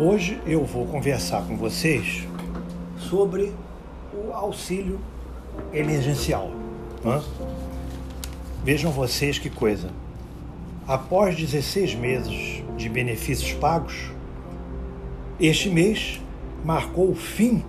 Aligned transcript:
Hoje 0.00 0.40
eu 0.46 0.64
vou 0.64 0.86
conversar 0.86 1.44
com 1.44 1.56
vocês 1.56 2.24
sobre 2.98 3.52
o 4.14 4.32
auxílio 4.32 5.00
emergencial. 5.72 6.52
Né? 7.04 7.20
Vejam 8.62 8.92
vocês 8.92 9.40
que 9.40 9.50
coisa. 9.50 9.90
Após 10.86 11.34
16 11.34 11.96
meses 11.96 12.62
de 12.76 12.88
benefícios 12.88 13.52
pagos, 13.54 14.12
este 15.40 15.68
mês 15.68 16.22
marcou 16.64 17.10
o 17.10 17.16
fim 17.16 17.64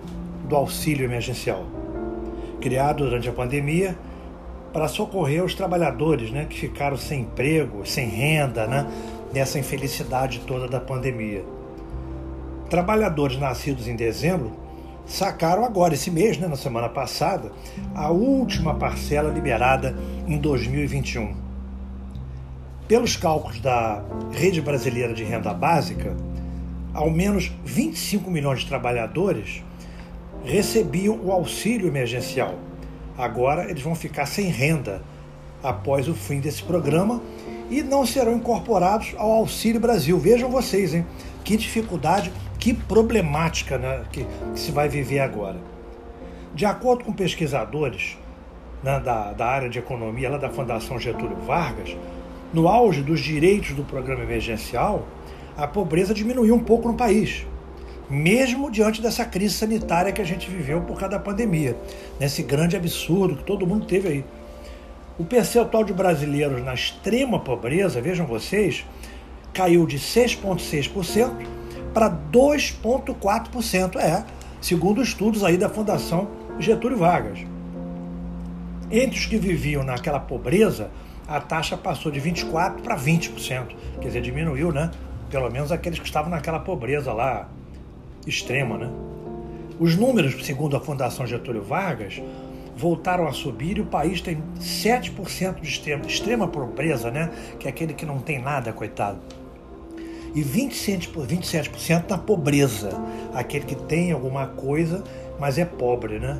do 0.48 0.54
auxílio 0.54 1.04
emergencial, 1.04 1.66
criado 2.60 2.98
durante 2.98 3.28
a 3.28 3.32
pandemia 3.32 3.98
para 4.72 4.86
socorrer 4.86 5.44
os 5.44 5.56
trabalhadores 5.56 6.30
né, 6.30 6.46
que 6.48 6.60
ficaram 6.60 6.96
sem 6.96 7.22
emprego, 7.22 7.84
sem 7.84 8.06
renda, 8.06 8.68
né, 8.68 8.86
nessa 9.34 9.58
infelicidade 9.58 10.42
toda 10.46 10.68
da 10.68 10.78
pandemia. 10.78 11.44
Trabalhadores 12.70 13.36
nascidos 13.36 13.88
em 13.88 13.96
dezembro 13.96 14.52
sacaram 15.04 15.64
agora, 15.64 15.94
esse 15.94 16.08
mês, 16.08 16.38
né, 16.38 16.46
na 16.46 16.54
semana 16.54 16.88
passada, 16.88 17.50
a 17.96 18.12
última 18.12 18.74
parcela 18.74 19.28
liberada 19.28 19.98
em 20.28 20.38
2021. 20.38 21.34
Pelos 22.86 23.16
cálculos 23.16 23.58
da 23.58 24.04
Rede 24.30 24.60
Brasileira 24.60 25.12
de 25.12 25.24
Renda 25.24 25.52
Básica, 25.52 26.16
ao 26.94 27.10
menos 27.10 27.50
25 27.64 28.30
milhões 28.30 28.60
de 28.60 28.66
trabalhadores 28.66 29.64
recebiam 30.44 31.18
o 31.24 31.32
auxílio 31.32 31.88
emergencial. 31.88 32.54
Agora 33.18 33.68
eles 33.68 33.82
vão 33.82 33.96
ficar 33.96 34.26
sem 34.26 34.46
renda 34.46 35.02
após 35.60 36.06
o 36.06 36.14
fim 36.14 36.38
desse 36.38 36.62
programa 36.62 37.20
e 37.68 37.82
não 37.82 38.06
serão 38.06 38.36
incorporados 38.36 39.12
ao 39.18 39.32
Auxílio 39.32 39.80
Brasil. 39.80 40.16
Vejam 40.20 40.48
vocês, 40.48 40.94
hein? 40.94 41.04
Que 41.42 41.56
dificuldade 41.56 42.32
que 42.60 42.74
problemática 42.74 43.78
né, 43.78 44.04
que, 44.12 44.24
que, 44.24 44.60
se 44.60 44.70
vai 44.70 44.86
viver 44.86 45.20
agora. 45.20 45.56
De 46.54 46.66
acordo 46.66 47.04
com 47.04 47.12
pesquisadores 47.12 48.18
né, 48.82 49.00
da, 49.00 49.32
da 49.32 49.46
área 49.46 49.68
de 49.68 49.78
economia 49.78 50.28
lá 50.28 50.36
da 50.36 50.50
Fundação 50.50 50.98
Getúlio 50.98 51.38
Vargas, 51.38 51.96
no 52.52 52.68
auge 52.68 53.02
dos 53.02 53.20
direitos 53.20 53.72
do 53.72 53.82
programa 53.82 54.22
emergencial, 54.24 55.06
a 55.56 55.66
pobreza 55.66 56.12
diminuiu 56.12 56.54
um 56.54 56.62
pouco 56.62 56.88
no 56.88 56.94
país, 56.94 57.46
mesmo 58.10 58.70
diante 58.70 59.00
dessa 59.00 59.24
crise 59.24 59.54
sanitária 59.54 60.12
que 60.12 60.20
a 60.20 60.24
gente 60.24 60.50
viveu 60.50 60.82
por 60.82 60.98
causa 60.98 61.16
da 61.16 61.18
pandemia, 61.18 61.76
nesse 62.18 62.42
grande 62.42 62.76
absurdo 62.76 63.36
que 63.36 63.44
todo 63.44 63.66
mundo 63.66 63.86
teve 63.86 64.08
aí. 64.08 64.24
O 65.18 65.24
percentual 65.24 65.84
de 65.84 65.92
brasileiros 65.92 66.62
na 66.62 66.74
extrema 66.74 67.38
pobreza, 67.38 68.00
vejam 68.00 68.26
vocês, 68.26 68.84
caiu 69.52 69.86
de 69.86 69.98
6,6% 69.98 71.59
para 71.92 72.10
2,4%. 72.10 73.96
É, 73.96 74.24
segundo 74.60 75.02
estudos 75.02 75.44
aí 75.44 75.56
da 75.56 75.68
Fundação 75.68 76.28
Getúlio 76.58 76.98
Vargas. 76.98 77.40
Entre 78.90 79.18
os 79.18 79.26
que 79.26 79.36
viviam 79.36 79.84
naquela 79.84 80.18
pobreza, 80.18 80.90
a 81.26 81.40
taxa 81.40 81.76
passou 81.76 82.10
de 82.10 82.20
24% 82.20 82.80
para 82.82 82.96
20%. 82.96 83.68
Quer 84.00 84.06
dizer, 84.06 84.20
diminuiu, 84.20 84.72
né? 84.72 84.90
Pelo 85.30 85.50
menos 85.50 85.70
aqueles 85.70 85.98
que 85.98 86.06
estavam 86.06 86.30
naquela 86.30 86.58
pobreza 86.58 87.12
lá 87.12 87.48
extrema, 88.26 88.76
né? 88.76 88.90
Os 89.78 89.96
números, 89.96 90.44
segundo 90.44 90.76
a 90.76 90.80
Fundação 90.80 91.26
Getúlio 91.26 91.62
Vargas, 91.62 92.20
voltaram 92.76 93.26
a 93.26 93.32
subir 93.32 93.78
e 93.78 93.80
o 93.80 93.86
país 93.86 94.20
tem 94.20 94.42
7% 94.58 95.60
de 95.60 95.68
extrema, 95.68 96.04
extrema 96.04 96.48
pobreza, 96.48 97.10
né? 97.10 97.30
Que 97.58 97.68
é 97.68 97.70
aquele 97.70 97.94
que 97.94 98.04
não 98.04 98.18
tem 98.18 98.40
nada, 98.40 98.72
coitado 98.72 99.20
e 100.34 100.42
27%, 100.42 101.26
27 101.26 101.70
na 102.08 102.18
pobreza, 102.18 102.90
aquele 103.34 103.64
que 103.64 103.74
tem 103.74 104.12
alguma 104.12 104.46
coisa, 104.46 105.02
mas 105.38 105.58
é 105.58 105.64
pobre, 105.64 106.18
né? 106.18 106.38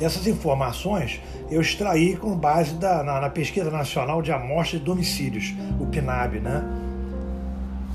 Essas 0.00 0.26
informações 0.26 1.20
eu 1.50 1.60
extraí 1.60 2.16
com 2.16 2.34
base 2.34 2.74
da, 2.74 3.02
na, 3.02 3.20
na 3.20 3.28
Pesquisa 3.28 3.70
Nacional 3.70 4.22
de 4.22 4.32
Amostras 4.32 4.80
de 4.80 4.86
Domicílios, 4.86 5.54
o 5.78 5.86
PNAB, 5.86 6.40
né? 6.40 6.64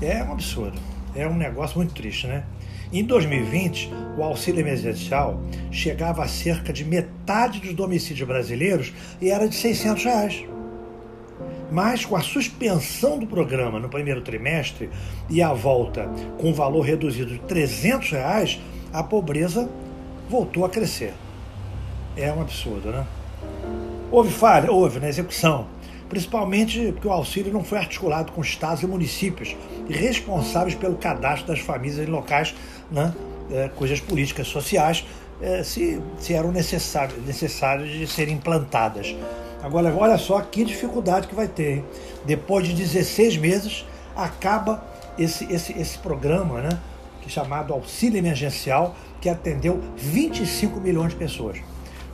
É 0.00 0.22
um 0.22 0.32
absurdo, 0.32 0.78
é 1.14 1.26
um 1.26 1.34
negócio 1.34 1.78
muito 1.78 1.94
triste, 1.94 2.26
né? 2.26 2.44
Em 2.92 3.02
2020, 3.02 3.90
o 4.16 4.22
auxílio 4.22 4.60
emergencial 4.60 5.42
chegava 5.72 6.22
a 6.22 6.28
cerca 6.28 6.72
de 6.72 6.84
metade 6.84 7.58
dos 7.60 7.74
domicílios 7.74 8.26
brasileiros 8.26 8.92
e 9.20 9.30
era 9.30 9.48
de 9.48 9.56
600 9.56 10.04
reais. 10.04 10.44
Mas 11.70 12.04
com 12.04 12.16
a 12.16 12.20
suspensão 12.20 13.18
do 13.18 13.26
programa 13.26 13.80
no 13.80 13.88
primeiro 13.88 14.20
trimestre 14.20 14.88
e 15.28 15.42
a 15.42 15.52
volta 15.52 16.08
com 16.38 16.52
valor 16.52 16.82
reduzido 16.82 17.32
de 17.32 17.38
300 17.40 18.10
reais, 18.10 18.60
a 18.92 19.02
pobreza 19.02 19.68
voltou 20.28 20.64
a 20.64 20.70
crescer. 20.70 21.12
É 22.16 22.32
um 22.32 22.40
absurdo, 22.40 22.90
né? 22.90 23.06
Houve 24.10 24.30
falha? 24.30 24.70
Houve 24.70 25.00
na 25.00 25.08
execução. 25.08 25.66
Principalmente 26.08 26.92
porque 26.92 27.08
o 27.08 27.12
auxílio 27.12 27.52
não 27.52 27.64
foi 27.64 27.78
articulado 27.78 28.30
com 28.30 28.40
estados 28.40 28.82
e 28.82 28.86
municípios 28.86 29.56
responsáveis 29.88 30.74
pelo 30.76 30.96
cadastro 30.96 31.48
das 31.48 31.58
famílias 31.58 31.98
em 31.98 32.10
locais 32.10 32.54
né, 32.90 33.12
é, 33.50 33.68
cujas 33.68 34.00
políticas 34.00 34.46
sociais 34.46 35.04
é, 35.40 35.62
se, 35.62 36.00
se 36.18 36.32
eram 36.32 36.52
necessárias, 36.52 37.20
necessárias 37.24 37.90
de 37.90 38.06
serem 38.06 38.34
implantadas. 38.34 39.14
Agora, 39.66 39.92
olha 39.96 40.16
só 40.16 40.40
que 40.42 40.64
dificuldade 40.64 41.26
que 41.26 41.34
vai 41.34 41.48
ter. 41.48 41.78
Hein? 41.78 41.84
Depois 42.24 42.68
de 42.68 42.72
16 42.72 43.36
meses, 43.36 43.84
acaba 44.14 44.84
esse, 45.18 45.52
esse, 45.52 45.76
esse 45.76 45.98
programa, 45.98 46.60
né? 46.60 46.68
Que 47.20 47.26
é 47.26 47.28
chamado 47.28 47.72
Auxílio 47.72 48.16
Emergencial, 48.16 48.94
que 49.20 49.28
atendeu 49.28 49.82
25 49.96 50.78
milhões 50.78 51.10
de 51.10 51.16
pessoas. 51.16 51.58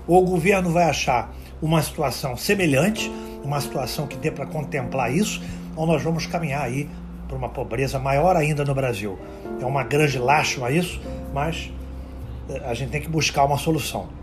O 0.06 0.22
governo 0.22 0.70
vai 0.70 0.84
achar 0.84 1.30
uma 1.60 1.82
situação 1.82 2.38
semelhante, 2.38 3.12
uma 3.44 3.60
situação 3.60 4.06
que 4.06 4.16
dê 4.16 4.30
para 4.30 4.46
contemplar 4.46 5.14
isso, 5.14 5.42
ou 5.76 5.86
nós 5.86 6.02
vamos 6.02 6.24
caminhar 6.24 6.62
aí 6.62 6.88
para 7.28 7.36
uma 7.36 7.50
pobreza 7.50 7.98
maior 7.98 8.34
ainda 8.34 8.64
no 8.64 8.74
Brasil. 8.74 9.18
É 9.60 9.66
uma 9.66 9.84
grande 9.84 10.18
lástima 10.18 10.70
isso, 10.70 11.02
mas 11.34 11.70
eh, 12.48 12.62
a 12.64 12.72
gente 12.72 12.88
tem 12.88 13.00
que 13.02 13.10
buscar 13.10 13.44
uma 13.44 13.58
solução. 13.58 14.21